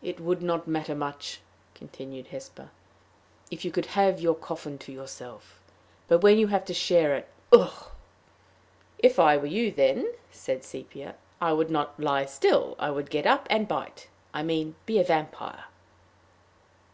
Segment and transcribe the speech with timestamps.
[0.00, 1.42] "It would not matter much,"
[1.74, 2.70] continued Hesper,
[3.50, 5.60] "if you could have your coffin to yourself;
[6.08, 7.90] but when you have to share it ugh!"
[8.98, 13.26] "If I were you, then," said Sepia, "I would not lie still; I would get
[13.26, 15.64] up and bite I mean, be a vampire."